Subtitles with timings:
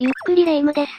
[0.00, 0.92] ゆっくりレ夢ムです。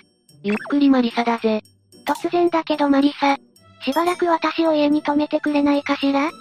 [0.44, 1.61] ゆっくりマリサだぜ。
[2.05, 3.38] 突然だけどマリサ。
[3.86, 6.28] しばらく私を家に泊めてくれないかしら？
[6.28, 6.32] い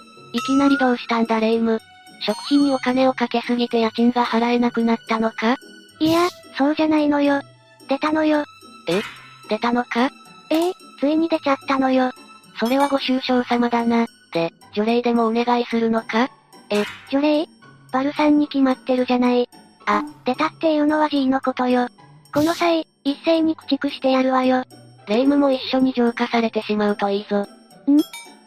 [0.45, 1.79] きなりどうしたんだレ夢ム。
[2.19, 5.55] 食費にお金をかけすぎて家賃が払えなくなったのか？
[6.01, 6.27] いや、
[6.57, 7.41] そうじゃないのよ。
[7.87, 8.43] 出たのよ。
[8.89, 9.01] え？
[9.47, 10.09] 出たのか？
[10.51, 12.11] ええ、ついに出ちゃったのよ。
[12.59, 14.05] それはご愁傷様だな。
[14.33, 16.29] で、除霊でもお願いするのか？
[16.69, 17.45] え、除霊？
[17.93, 19.47] バルさんに決まってるじゃない。
[19.85, 21.87] あ、出たっていうのは G のことよ。
[22.31, 24.63] この際、一斉に駆逐してやるわよ。
[25.07, 27.41] 霊夢も一緒に浄化されてしまうといいぞ。
[27.41, 27.47] ん？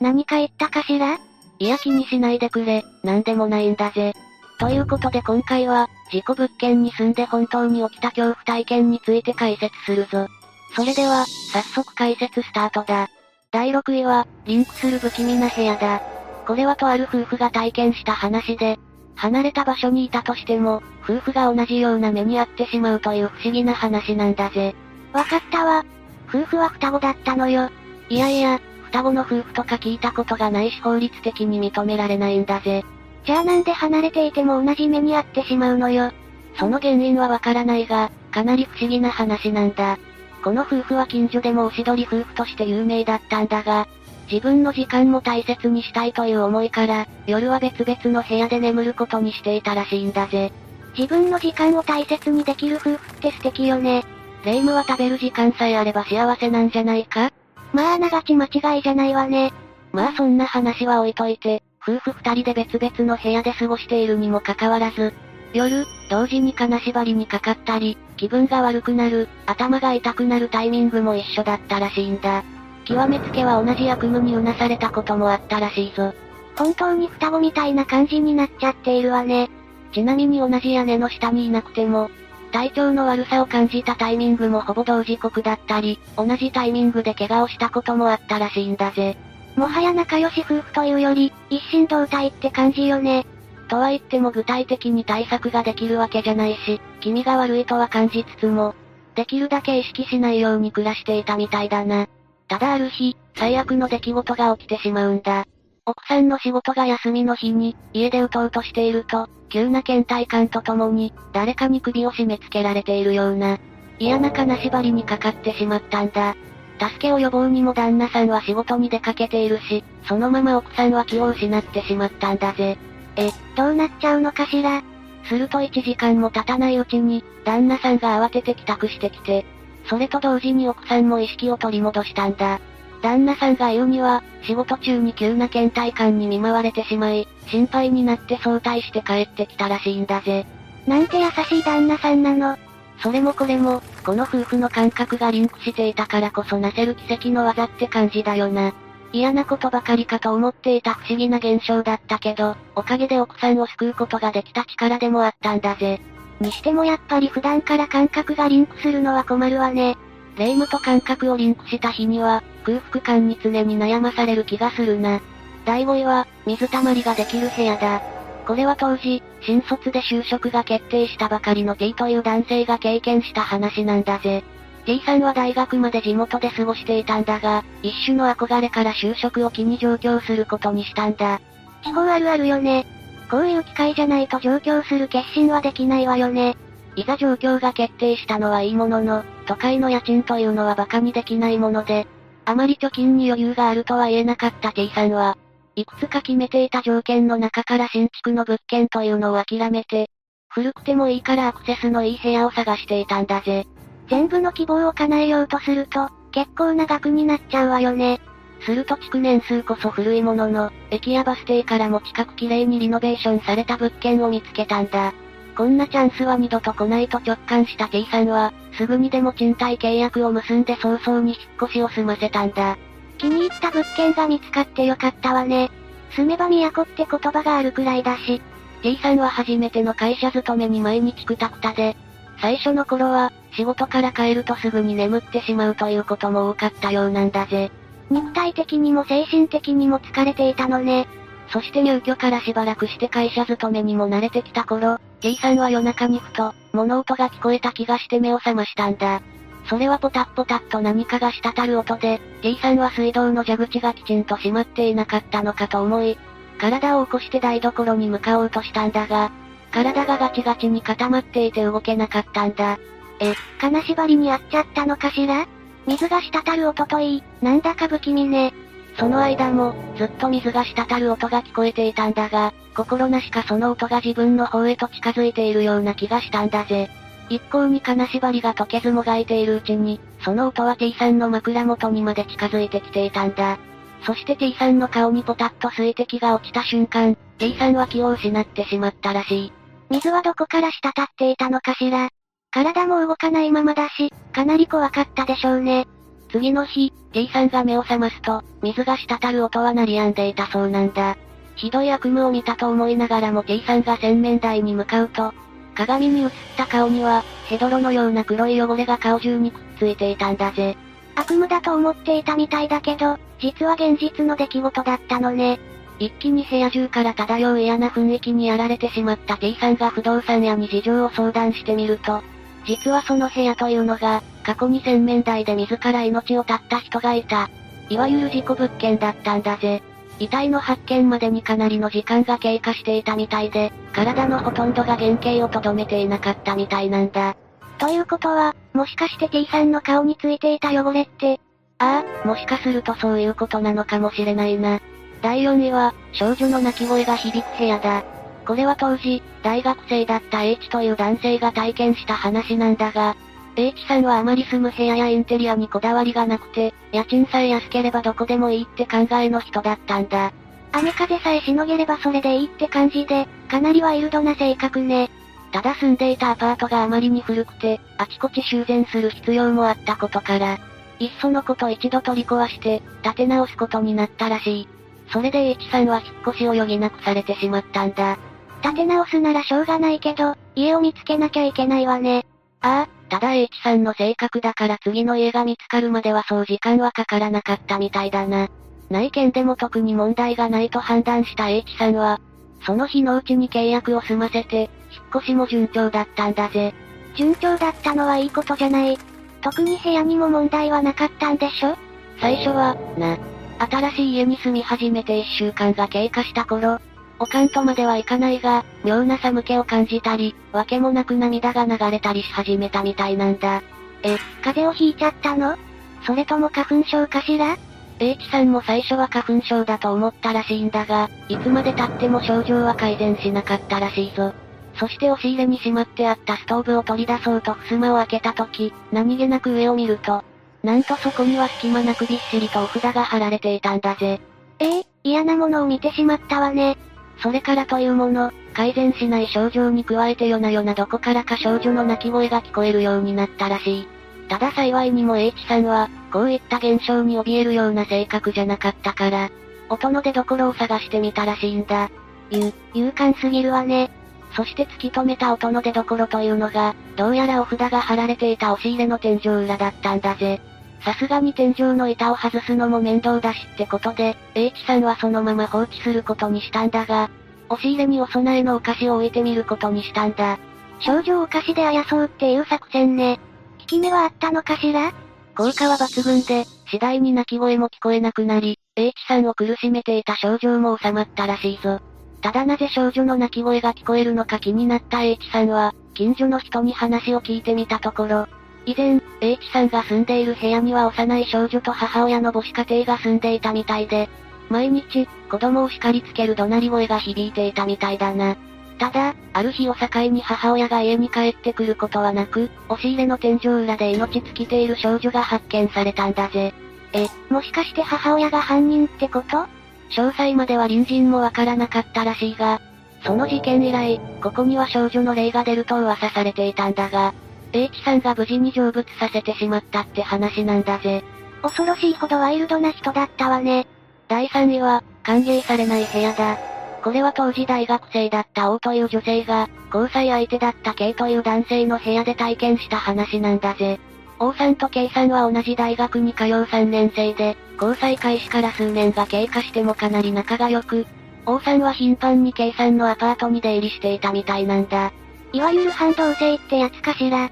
[0.00, 1.18] 何か言ったかしら？
[1.58, 4.14] いや気にしないでくれ、なんでもないんだぜ。
[4.58, 10.28] ということで今回は、事故物件に住んで本当に起きた恐怖体験について解説するぞ。
[10.76, 13.08] それでは、早速解説スタートだ。
[13.50, 16.00] 第6位は、リンクする不気味な部屋だ。
[16.46, 18.78] これはとある夫婦が体験した話で、
[19.16, 24.74] 離れた場所にいたとしても、夫婦が同じような目に遭ってしまうという不思議な話なんだぜ。
[25.12, 25.84] わかったわ。
[26.28, 27.70] 夫婦は双子だったのよ。
[28.08, 32.84] いやいや、双子の夫婦とか聞いたことがないし法律的に認められないんだぜ。
[33.24, 36.12] じゃあなんで離れていても同じ目に遭ってしまうのよ。
[36.58, 39.98] その原因はわからないが、かなり不思議な話なんだ。
[40.42, 43.86] この夫婦は近所でもおしどり夫婦として有名だったんだが、
[44.32, 50.50] 自分の時間も大切にしたいという思いから、夜は別々の部屋で眠ることにしていたらしいんだぜ。
[50.96, 54.04] 自分の時間を大切にできる夫婦って素敵よね。
[54.46, 57.30] 霊夢は食べる時間さえあれば幸せなんじゃないか？
[57.74, 59.52] まああながち間違いじゃないわね。
[59.92, 65.12] まあそんな話は置いといて、夫婦二人で別々の部屋で過ごしているにもかかわらず、
[65.52, 72.42] 夜、同時に金縛りにかかったり、気分が悪くなる、頭が痛くなるタイミングも一緒だったらしいんだ。
[72.84, 76.12] 極めつけは同じ悪夢にうなされたこともあったらしいぞ。
[76.56, 79.50] 本当に双子みたいな感じになっちゃっているわね。
[79.92, 82.10] ちなみに同じ屋根の下にいなくても、
[82.52, 89.16] 体調の悪さを感じたタイミングもほぼ同時刻だったり、同じタイミングで怪我をしたこともあったらしいんだぜ。
[89.56, 93.26] もはや仲良し夫婦というより、一心同体って感じよね。
[93.68, 98.74] とは言っても具体的に対策ができるわけじゃないし、気味が悪いとは感じつつも、
[99.14, 102.06] できるだけ意識しないように暮らしていたみたいだな。
[102.52, 105.46] ただある日、最悪の出来事が起きてしまうんだ。
[105.86, 113.58] 奥さんの仕事が休みの日に、家で打とうとしていると、急な倦怠感とともに、誰かに首を締め付けられているような、
[113.98, 116.36] 嫌な金縛りにかかってしまったんだ。
[116.78, 122.76] 助けを予防にも旦那さんは仕事に出かけているし、そのまま奥さんは気を失ってしまったんだぜ。
[123.16, 124.82] え、どうなっちゃうのかしら
[125.24, 129.46] すると1時間も経たないうちに、旦那さんが慌てて帰宅してきて、
[129.86, 132.60] それと同時に奥さんも意識を取り戻したんだ。
[133.02, 140.46] 旦那さんが言うには、仕事中に急な倦怠感に見舞われてしまい、心配になって早退して帰ってきたらしいんだぜ。
[140.86, 142.56] なんて優しい旦那さんなの。
[143.02, 148.72] それもこれも、この夫婦の感覚がリンクしていたからこそなせる奇跡の技って感じだよな。
[149.12, 156.00] 嫌なことばかりかと思っていた不思議な現象だったけど、おかげで奥さんを救うことができた力でもあったんだぜ。
[156.42, 159.96] にしてもやっぱり普段から感覚がリンクするのは困るわね。
[160.36, 165.20] 霊夢と感覚をリンクした日には、空腹感に常に悩まされる気がするな。
[165.64, 168.02] 第5位は、水たまりができる部屋だ。
[168.46, 174.42] これは当時、新卒で就職が決定したばかりの T という男性が経験した話なんだぜ。
[174.84, 181.40] T さんは大学まで地元で過ごしていたんだが、一種の憧れから就職を機に上京することにしたんだ。
[181.84, 182.86] 地方あるあるよね。
[183.32, 186.54] こういう機会じゃないと上京する決心はできないわよね。
[186.96, 192.06] いざ状況が決定したのはいいものの、都会の家賃というのは馬鹿にできないもので、
[192.44, 195.38] あまり貯金に余裕があるとは言えなかった T さんは、
[195.76, 200.10] いくつか決めていた条件の中から新築の物件というのを諦めて、
[200.50, 203.64] 古くてもいいからアクセスのいい部屋を探していたんだぜ。
[204.10, 208.20] 全部の希望を叶えようとすると、結構な額になっちゃうわよね。
[208.64, 215.12] すると築年数こそ古いものの、駅やバス停からも近く綺麗にリノベーションされた物件を見つけたんだ。
[215.56, 222.78] こんなチャンスは二度と来ないと直感した T さんは、すぐにでも賃貸契約を結んで早々に引っ越しを済ませたんだ。
[223.18, 225.70] 気に入った物件が見つかってよかったわね。
[226.16, 228.40] 住めば都って言葉があるくらいだし。
[228.82, 231.96] T さんは初めての会社勤めに毎日くたくたで、
[232.40, 237.70] 最初の頃は、仕事から帰るとすぐに眠ってしまうということも多かったようなんだぜ。
[238.12, 241.08] 肉体的にも精神的にも疲れていたのね。
[241.48, 249.20] そして入居からしばらくして会社勤めにも慣れてきた頃、T さんは夜中にふと、物音が聞こえた気がして目を覚ましたんだ。
[249.68, 256.18] それはポタッポタッと何かが滴る音で、T さんは水道の蛇口がきちんと閉まっていなかったのかと思い、
[256.58, 259.30] 体を起こして台所に向かおうとしたんだが、
[259.72, 262.78] 体がガチガチに固まっていて動けなかったんだ。
[263.20, 265.46] え、金縛りにあっちゃったのかしら？
[265.86, 268.52] 水が滴る音といい、なんだか不気味ね。
[268.96, 276.90] その間も、ずっと水が滴る音が聞こえていたんだが、心なしかその音が自分の方へと近づいているような気がしたんだぜ。
[277.28, 283.58] 一向に金縛りが解けずもがいているうちに、その音は T さんの枕元にまで近づいてきていたんだ。
[284.04, 289.52] そして T さんの顔にポタッと水滴が落ちた瞬間、T さんは気を失ってしまったらしい。
[289.90, 292.08] 水はどこから滴っていたのかしら？
[292.52, 295.88] 体も動かないままだし、かなり怖かったでしょうね。
[296.30, 301.16] 次の日、T さんが目を覚ますと、水が滴る音は鳴り止んでいたそうなんだ。
[301.56, 305.32] ひどい悪夢を見たと思いながらも T さんが洗面台に向かうと、
[305.74, 310.76] 鏡に映った顔には、ヘドロのような黒い汚れが顔中にくっついていたんだぜ。
[311.14, 315.58] 悪夢だと思っていたみたいだけど、実は現実の出来事だったのね。
[315.98, 322.22] 一気に部屋中から漂う嫌な雰囲気にやられてしまった T さんが不動産屋に事情を相談してみると、
[322.64, 327.50] 実はその部屋というのが、過去に洗面台で自ら命を絶った人がいた。
[327.88, 329.82] いわゆる事故物件だったんだぜ。
[330.18, 337.36] 遺体の発見までにかなりの時間が経過していたみたいで、体のほとんどが原型をとどめていなかったみたいなんだ。
[337.78, 341.40] ということは、もしかして T さんの顔についていた汚れって、
[341.78, 344.80] ああ、もしかするとそういうことなのかもしれないな。
[345.20, 348.04] 第4位は、少女の泣き声が響く部屋だ。
[348.46, 353.16] これは当時、大学生だった H という男性が体験した話なんだが、
[353.56, 360.32] H さんはあまり住む部屋やインテリアにこだわりがなくて、家賃さえ安ければどこでもいいって考えの人だったんだ。
[360.72, 365.10] 雨風さえしのげればそれでいいって感じで、かなりワイルドな性格ね。
[365.52, 370.58] ただ住んでいたアパートがあまりに古くて、あちこち修繕する必要もあったことから、
[370.98, 374.68] いっそのこと一度取り壊して、建て直すことになったらしい。
[375.12, 378.16] それで H さんは引っ越しを余儀なくされてしまったんだ。
[378.62, 382.24] 建て直すならしょうがないけど、家を見つけなきゃいけないわね。
[382.60, 388.48] ああ、ただ H さんの性格だから次の家が見つかるまではそう時間はかからなかったみたいだな。
[388.88, 392.20] 内見でも特に問題がないと判断した H さんは、
[392.64, 396.72] その日のうちに契約を済ませて、引っ越しも順調だったんだぜ。
[397.16, 398.98] 順調だったのはいいことじゃない。
[399.40, 401.76] 特に部屋にも問題はなかったんでしょ
[402.20, 403.18] 最初は、な。
[403.58, 406.78] 新しい家に住み始めて一週間が経過した頃、
[407.22, 413.62] おかんとまではいかないが、妙な寒気を感じたり、わけもなく涙が流れたりし始めたみたいなんだ。
[414.02, 415.56] え、風邪をひいちゃったの？
[416.04, 417.56] それとも花粉症かしら
[418.00, 424.34] ？H さんも最初は花粉症だと思ったらしいんだが、いつまで経っても症状は改善しなかったらしいぞ。
[424.74, 430.24] そして押し入れにしまってあったストーブを取り出そうと襖を開けた時、何気なく上を見ると、
[430.64, 434.20] なんとそこには隙間なくびっしりとお札が貼られていたんだぜ。
[434.58, 436.76] ええー、嫌なものを見てしまったわね。
[437.22, 443.88] それからというもの、改善しない症状に加えて夜な夜などこからか少女の泣き声が聞こえるようになったらしい。
[444.28, 449.30] ただ幸いにも H さんは、こういった現象に怯えるような性格じゃなかったから、
[449.68, 451.90] 音の出所を探してみたらしいんだ。
[452.30, 453.90] ゆ、勇敢すぎるわね。
[454.34, 460.40] そして突き止めた音の出所というのが、どうやらお札が貼られていた押し入れの天井裏だったんだぜ。
[460.84, 467.10] さすがに天井の板を外すのも面倒だしってことで、H さんはそのまま放置することにしたんだが、
[467.48, 470.38] 押し入れにお供えのお菓子を置いてみることにしたんだ。
[470.80, 473.20] 少女をお菓子であやそうっていう作戦ね。
[473.60, 474.92] 効き目はあったのかしら？
[475.36, 481.80] 効果は抜群で、次第に泣き声も聞こえなくなり、H さんを苦しめていた症状も収まったらしいぞ。
[482.22, 488.26] ただなぜ少女の泣き声が聞こえるのか気になった H さんは、近所の人に話を聞いてみたところ、
[488.64, 494.08] 以前、H さんが住んでいる部屋には幼い少女と母親の母子家庭が住んでいたみたいで、
[494.48, 498.36] 毎日、子供を叱りつける怒鳴り声が響いていたみたいだな。
[498.78, 506.52] ただ、ある日を境に母親が家に帰ってくることはなく、押し入れの天井裏で命尽きている少女が発見されたんだぜ。
[506.92, 509.46] え、もしかして母親が犯人ってこと？
[509.90, 512.60] 詳細までは隣人もわからなかったらしいが、
[513.04, 517.14] その事件以来、ここには少女の霊が出ると噂されていたんだが、
[517.52, 521.04] H さんが無事に成仏させてしまったって話なんだぜ。
[521.42, 523.66] 恐ろしいほどワイルドな人だったわね。
[524.08, 526.38] 第3位は、歓迎されない部屋だ。
[526.82, 533.78] これは当時大学生だった王という女性が、交際相手だった K という男性の部屋で体験した話なんだぜ。
[534.18, 540.86] 王さんと K さんは同じ大学に通う3年生で、交際開始から数年が経過してもかなり仲が良く、
[541.26, 544.92] 王さんは頻繁に K さんのアパートに出入りしていたみたいなんだ。
[545.32, 547.30] いわゆる反動性ってやつかしら。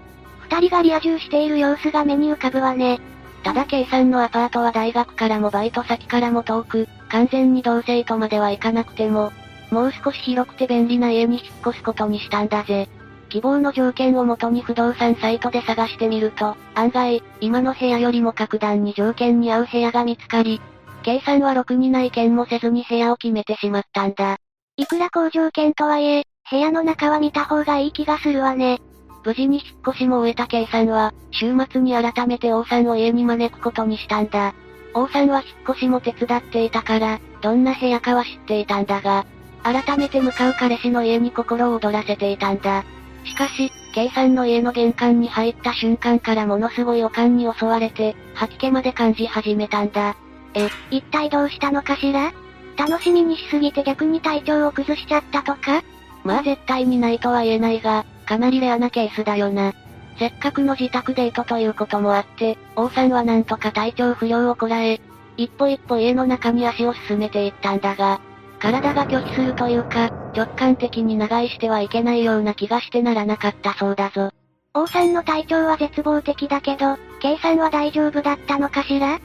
[0.50, 3.00] 二人がリア充している様子が目に浮かぶわね。
[3.44, 9.32] ただ K さんのアパートは大学からもバイト先からも遠く、完全に同性とまではいかなくても、
[9.70, 12.88] もう少し広くて便利な家に引っ越すことにしたんだぜ。
[13.28, 20.60] 希望の条件をもとに不動産サイトで探してみると、案外、今の部屋よりも格段に条件に合う部屋が見つかり、
[21.04, 24.38] 計算はろくに内見もせずに部屋を決めてしまったんだ。
[24.76, 28.80] いくら好条件とはいえ、部屋の中は見た方がいい気がするわね。
[29.24, 34.54] 無事に引っ越しも終えた計算は、週末に改めて王さんを家に招くことにしたんだ。
[34.94, 39.26] 王さんは引っ越しも手伝っていたから、どんな部屋かは知っていたんだが、
[39.62, 42.84] 改めて向かう彼氏の家に心を躍らせていたんだ。
[43.24, 50.16] しかし、K さんの家の玄関に入った瞬間からものすごい予感に襲われて、吐き気まで感じ始めたんだ。
[50.54, 52.32] え、一体どうしたのかしら？
[52.76, 55.82] 楽しみにしすぎて逆に体調を崩しちゃったとか？
[56.24, 59.72] まあ絶対にないとは言えないが、かなりレアなケースだよな。
[60.16, 65.00] せっかくの自宅デートということもあって、王さんはなんとか体調不良をこらえ、
[65.36, 68.20] 一歩一歩家の中に足を進めていったんだが、
[68.60, 74.30] 体が拒否するというか、直感的に長居してはいけないような気がしてならなかったそうだぞ。
[74.74, 76.96] 王さんの体調は絶望的だけど、
[77.42, 79.18] さんは大丈夫だったのかしら？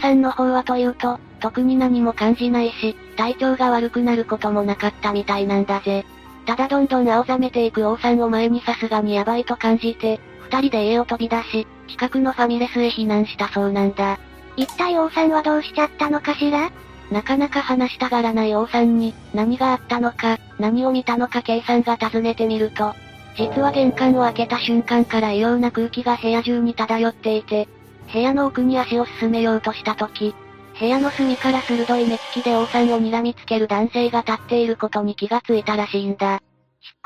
[0.00, 6.06] さんの方はというと、特に何も感じないし、体調が悪くなることもなかったみたいなんだぜ。
[6.46, 14.18] ただどんどん青ざめていく王さんを前にさすがにヤバいと感じて、二人で家を飛び出し、近くのファミレスへ避難したそうなんだ。
[14.56, 16.70] 一体王さんはどうしちゃったのかしら？
[17.10, 22.94] なかなか話したがらない王さんに、何があったのか、何を見たのか計算が尋ねてみると、
[23.36, 27.68] 実は玄関を開けた瞬間から異様な空気が部屋中に漂っていて、
[28.12, 30.34] 部屋の奥に足を進めようとした時、
[30.78, 36.32] 部屋の隅から鋭い目つきで王さんを睨みつける男性が立っていることに気がついたらしいんだ。
[36.32, 36.40] 引っ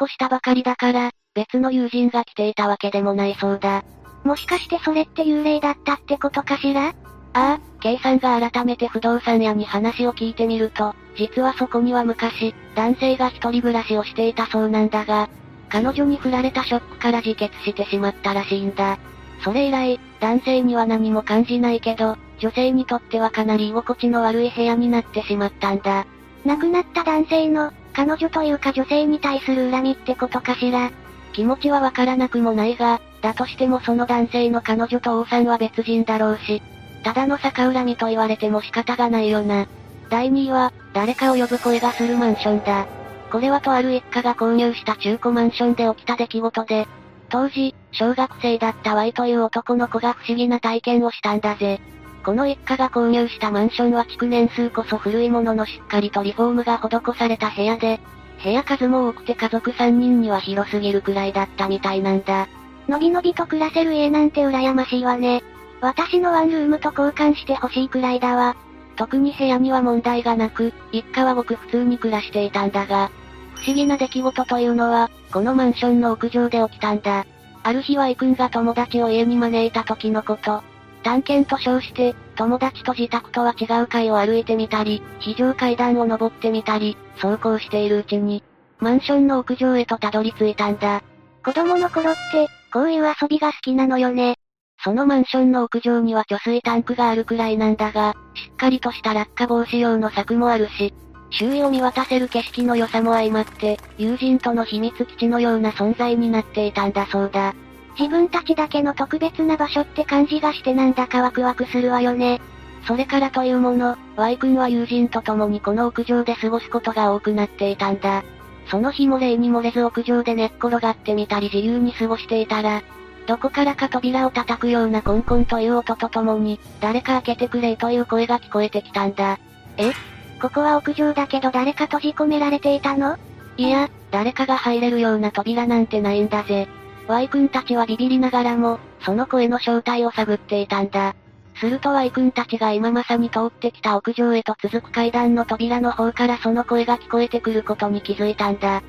[0.03, 3.85] 越したばかりだから、別の友人が来ていたわけでもないそうだ。
[4.25, 6.89] もしかしてそれって幽霊だったってことかしら？
[6.89, 6.93] あ
[7.33, 15.31] あ、K さんが改めて不動産屋に話を聞いてみると、実はそこには昔、男性が一人暮らしをしていたそうなんだが、
[15.69, 18.99] 彼女に振られたショックから自決してしまったらしいんだ。
[19.43, 26.07] それ以来、男性には何も感じないけど、女性にとってはかなり居心地の悪い部屋になってしまったんだ。
[26.45, 30.91] 亡くなった男性の、彼女というか女性に対する恨みってことかしら。
[31.33, 36.63] 気持ちはわからなくもないが、だとしてもその男性の彼女と王さんは別人だろうし、
[37.03, 39.67] ただの逆恨みと言われても仕方がないよな。
[40.11, 42.87] 第2位は、誰かを呼ぶ声がするマンションだ。
[43.31, 46.89] これはとある一家が購入した中古マンションで起きた出来事で、
[47.31, 51.81] 当時、小学生だった Y という男の子が不思議な体験をしたんだぜ。
[52.25, 58.01] この一家が購入したマンションは築年数こそ古いもののしっかりとリフォームが施された部屋で、
[58.43, 62.49] 部屋数も多くて家族3人には広すぎるくらいだったみたいなんだ。
[62.89, 65.43] のびのびと暮らせる家なんて羨ましいわね。
[65.81, 68.57] 私のワンルームと交換してほしいくらいだわ。
[68.97, 73.20] 特に部屋には問題がなく、一家はごく普通に暮らしていたんだが、不
[73.61, 77.27] 不思議な出来事というのは、このマンションの屋上で起きたんだ。
[77.63, 80.63] ある日はイ君が友達を家に招いた時のこと。
[81.03, 88.43] 探検と称して、友達と自宅とは違う階を歩いてみたり、非常階段を登ってみたり、走行しているうちに、
[88.79, 91.03] マンションの屋上へとたどり着いたんだ。
[91.45, 94.37] 子供の頃って、こういう遊びが好きなのよね。
[94.83, 100.95] そのマンションの屋上には貯水タンクがあるくらいなんだが、しっかりとした落下防止用の柵もあるし、
[101.31, 107.55] 周囲を見渡せる景色の良さも相まって、友人との秘密基地のような存在になっていたんだそうだ。
[107.99, 112.41] 自分たちだけの特別な場所って感じがしてなんだかワクワクするわよね。
[112.87, 118.25] それからというもの、Y 君は友人と共にこの屋上で過ごすことが多くなっていたんだ。
[118.71, 122.83] その日も例に漏れず屋上で寝っ転がってみたり自由に過ごしていたら、
[123.27, 129.39] どこからか扉を叩くようなコンコンという音とともに、誰か開けてくれという声が聞こえてきたんだ。
[129.77, 129.93] え？
[130.41, 133.19] ここは屋上だけど誰か閉じ込められていたの？
[133.57, 136.67] いや、誰かが入れるような扉なんてないんだぜ。
[137.09, 141.15] Y 君たちはビビりながらも、その声の正体を探っていたんだ。
[141.57, 148.83] すると Y 君たちが今まさに通ってきた屋上へと続く階段の扉の方からその声が聞こえてくることに気づいたんだ。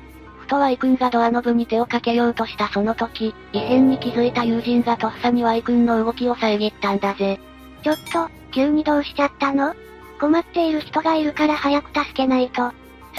[0.48, 7.40] と Y 君がドアノブに手をかけようとしたその時、異変に気づいた友人がとっさに Y 君の動きを遮ったんだぜ。
[7.82, 9.74] ちょっと、急にどうしちゃったの？
[10.22, 12.70] 困っている人がいるから早く助けないと。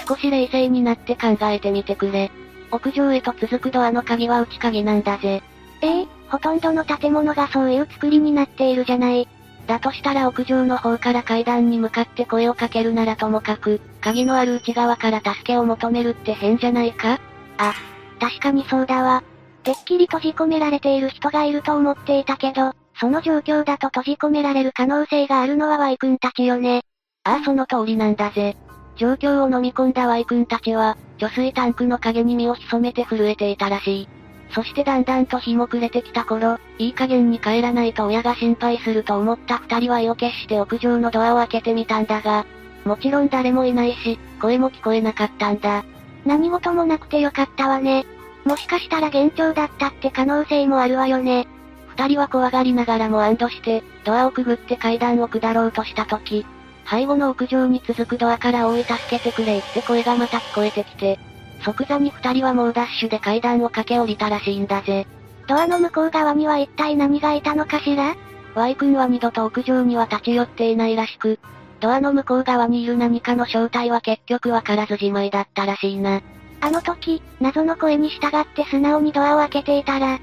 [0.08, 2.30] 少し冷静になって考えてみてくれ。
[2.70, 5.42] 屋上へと続くドアの鍵は内鍵なんだぜ。
[5.82, 9.28] ええー、ほとんどの建物がそういう作りになっているじゃない。
[9.66, 17.20] だとしたら屋上の方から階段に向かって声をかけるならともかく、鍵のある内側から助けを求めるって変じゃないか？
[17.58, 17.74] あ、
[18.18, 19.22] 確かにそうだわ。
[19.62, 26.82] てっきり閉じ込められている人がいると思っていたけど、その状況だと閉じ込められる可能性があるのは Y 君たちよね。
[27.24, 28.56] ああその通りなんだぜ。
[28.96, 34.08] 状況を飲み込んだ Y 君たちは、貯水タンクの影に身を潜めて震えていたらしい。
[34.54, 42.44] そしてだんだんと日も暮れてきた頃、いい加減に帰らないと親が心配すると思った二人は意を決して屋上のドアを開けてみたんだが、
[42.84, 45.84] もちろん誰もいないし、声も聞こえなかったんだ。
[46.26, 48.04] 何事もなくてよかったわね。
[48.44, 51.48] もしかしたら幻聴だったって可能性もあるわよね。
[51.96, 56.44] 二人は怖がりながらも安堵して、ドアをくぐって階段を下ろうとした時、
[56.90, 61.18] 背後の屋上に続くドアから大い助けてくれって声がまた聞こえてきて、
[61.64, 65.06] 即座に二人はもうダッシュで階段を駆け下りたらしいんだぜ。
[65.46, 68.14] ドアの向こう側には一体何がいたのかしら
[68.54, 71.38] ?Y 君は二度と屋上には立ち寄っていないらしく、
[71.80, 76.22] ドアの向こう側にいる何かの正体は結局わからずじまいだったらしいな。
[76.60, 80.18] あの時、謎の声に従って素直にドアを開けていたら、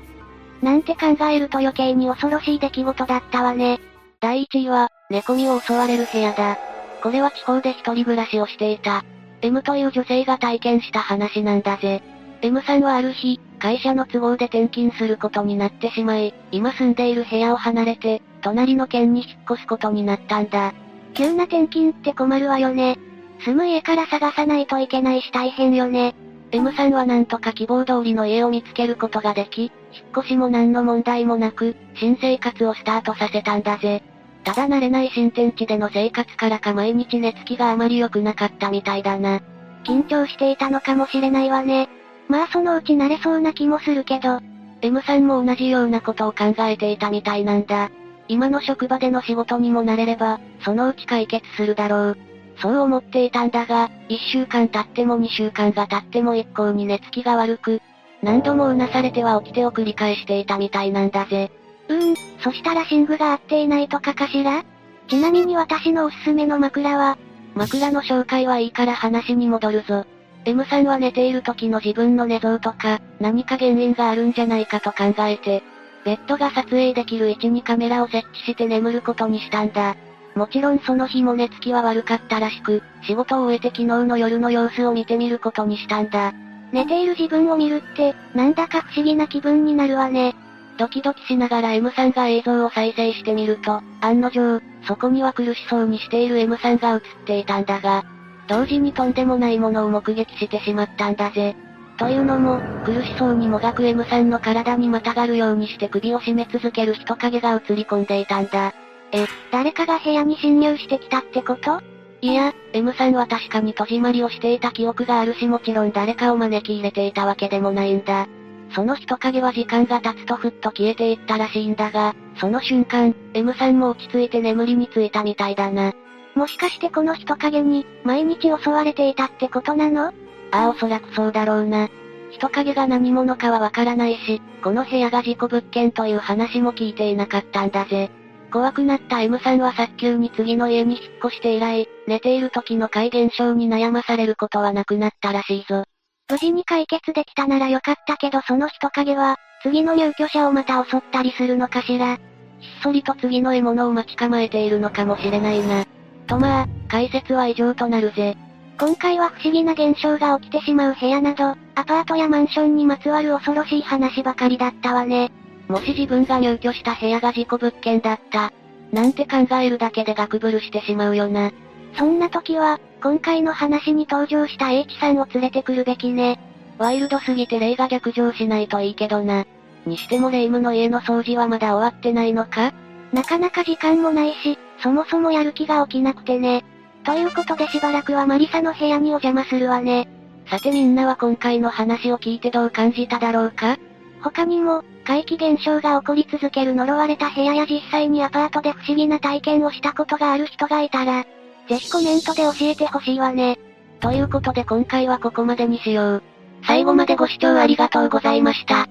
[0.62, 3.80] なんて考えると余計に恐ろしい出来事だったわね。
[4.20, 6.58] 第1位は、寝込みを襲われる部屋だ。
[7.04, 9.04] これは地方で一人暮らしをしていた。
[9.42, 12.02] M という女性が体験した話なんだぜ。
[12.42, 20.74] M さんはある日、会社の都合で転勤することになってしまい、今住んでいる部屋を離れて、隣の県に引っ越すことになったんだ。
[21.14, 22.98] 急な転勤って困るわよね。
[23.44, 26.16] 住む家から探さないといけないし大変よね。
[26.52, 29.72] M さんはなんとか希望通りの家を見つけることができ、引っ
[30.20, 34.04] 越しも何の問題もなく、新生活をスタートさせたんだぜ。
[34.44, 39.42] ただ慣れない新天地での生活からか毎日寝つきがあまり良くなかったみたいだな。
[39.84, 41.90] 緊張していたのかもしれないわね。
[42.28, 44.40] まあそのうち慣れそうな気もするけど。
[44.82, 47.92] M さんも同じようなことを考えていたみたいなんだ。
[48.28, 52.18] 今の職場での仕事にも慣れれば、そのうち解決するだろう。
[52.58, 57.82] そう思っていたんだが、一週間経っても二週間が経っても一向に寝つきが悪く、
[58.24, 61.52] 何度もうなされては起きてを繰り返していたみたいなんだぜ。
[61.92, 64.64] うーん、そしたら寝具が合っていないとかかしら？
[65.10, 67.18] ちなみに私のおすすめの枕は、
[67.54, 70.06] 枕の紹介はいいから話に戻るぞ。
[70.46, 75.64] M さんは寝ている時の自分の寝相とか、何か原因があるんじゃないかと考えて、
[76.06, 79.98] ベッドが撮影できる位置にカメラを設置して眠ることにしたんだ。
[80.34, 86.34] もちろんその日も寝つきは悪かったらしく、仕事を終えて昨日の夜の様子を見てみることにしたんだ。
[86.72, 90.34] 寝ている自分を見るって、なんだか不思議な気分になるわね。
[90.82, 98.04] ドキドキしながら M さんが映像を再生してみると、案の定、そこには苦しそうにしている M さんが映っていたんだが、
[98.48, 101.56] 同時にとんでもないものを目撃してしまったんだぜ。
[102.00, 108.74] というのも、苦しそうにもがく M さんの体にまたがるようにして首を絞め続ける人影が映り込んでいたんだ。
[109.12, 111.80] え、誰かが部屋に侵入してきたってこと？
[112.22, 118.28] いや、M さんは確かに戸締まりをしていた記憶があるしもちろん誰かを招き入れていたわけでもないんだ。
[118.74, 125.94] その人影は時間が経つとふっと消えていったらしいんだが、その瞬間、M さんも落ち着いて眠りについたみたいだな。
[126.36, 130.14] もしかしてこの人影に、毎日襲われていたってことなの？
[130.52, 131.90] ああおそらくそうだろうな。
[132.32, 138.10] 人影が何者かはわからないし、この部屋が事故物件という話も聞いていなかったんだぜ。
[138.52, 145.84] 怖くなった M さんは早急に次の家に引っ越して以来、寝ている時の怪現象に悩まされることはなくなったらしいぞ。
[146.32, 152.16] 無事に解決できたならよかったけどその人影は、次の入居者をまた襲ったりするのかしら。
[152.60, 155.86] ひっそりと次の獲物を待ち構えているのかもしれないな。
[156.28, 158.38] とまあ、解説は以上となるぜ。
[158.80, 165.32] 今回は不思議な現象が起きてしまう部屋など、アパートやマンションにまつわる恐ろしい話ばかりだったわね。
[165.68, 168.54] もし自分が入居した部屋が事故物件だった。
[168.94, 171.52] なんて考えるだけでガクブルしてしまうよな。
[171.98, 176.40] そんな時は、今回の話に登場した H さんを連れてくるべきね。
[176.78, 179.46] ワイルドすぎて霊が逆上しないといいけどな。
[179.88, 182.74] にしても霊夢の家の掃除はまだ終わってないのか？
[183.12, 186.64] なかなか時間もないし、そもそもやる気が起きなくてね。
[187.04, 190.08] ということでしばらくはマリサの部屋にお邪魔するわね。
[190.48, 193.78] さてみんなは今回の話を聞いてどう感じただろうか？
[194.22, 201.26] 他にも、怪奇現象が起こり続ける呪われた部屋や実際にアパートで不思議な体験をしたことがある人がいたら、
[201.72, 203.58] ぜひコメントで教えてほしいわね。
[204.02, 206.24] ということで今回はここまでにしよう。
[206.68, 208.90] 最後までご視聴ありがとうございました。